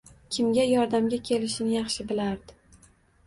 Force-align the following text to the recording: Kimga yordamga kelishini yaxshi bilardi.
Kimga 0.35 0.63
yordamga 0.69 1.19
kelishini 1.29 1.75
yaxshi 1.77 2.05
bilardi. 2.13 2.57